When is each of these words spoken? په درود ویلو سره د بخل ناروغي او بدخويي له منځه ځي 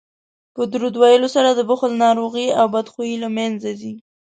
په 0.55 0.61
درود 0.71 0.95
ویلو 1.01 1.27
سره 1.35 1.49
د 1.53 1.61
بخل 1.69 1.91
ناروغي 2.05 2.47
او 2.59 2.65
بدخويي 2.75 3.15
له 3.23 3.29
منځه 3.37 3.69
ځي 3.81 3.93